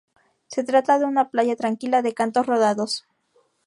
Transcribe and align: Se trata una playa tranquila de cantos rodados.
Se 0.47 0.63
trata 0.63 0.97
una 1.05 1.29
playa 1.29 1.55
tranquila 1.55 2.01
de 2.01 2.15
cantos 2.15 2.47
rodados. 2.47 3.05